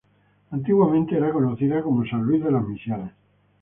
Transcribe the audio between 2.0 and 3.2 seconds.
San Luis de las Misiones.